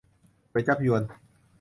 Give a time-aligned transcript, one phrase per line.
[0.51, 1.01] ก๋วยจั๊บญวน